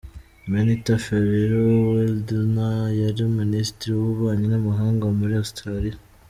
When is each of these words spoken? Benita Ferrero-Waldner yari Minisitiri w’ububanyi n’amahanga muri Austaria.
Benita 0.51 0.93
Ferrero-Waldner 1.05 2.79
yari 3.01 3.23
Minisitiri 3.39 3.91
w’ububanyi 3.93 4.45
n’amahanga 4.49 5.03
muri 5.19 5.33
Austaria. 5.41 5.97